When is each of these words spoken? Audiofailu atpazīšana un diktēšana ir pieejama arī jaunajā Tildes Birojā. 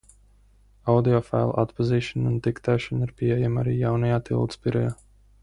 Audiofailu 0.93 1.53
atpazīšana 1.63 2.31
un 2.31 2.41
diktēšana 2.49 3.07
ir 3.09 3.13
pieejama 3.21 3.63
arī 3.67 3.77
jaunajā 3.83 4.19
Tildes 4.31 4.65
Birojā. 4.65 4.97